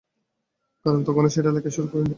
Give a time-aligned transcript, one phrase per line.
[0.85, 2.09] কারণ তখনো সেটা লেখাই শুরু করিনি।